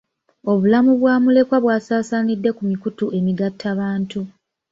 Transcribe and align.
Obulamu 0.51 0.91
bwa 0.99 1.15
mulekwa 1.23 1.57
bwasaasaanidde 1.63 2.49
ku 2.57 2.63
mikutu 2.71 3.05
emigattabantu. 3.17 4.21